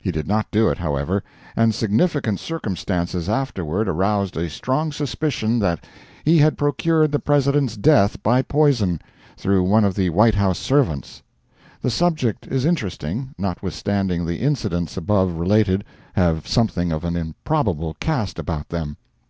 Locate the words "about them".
18.38-18.96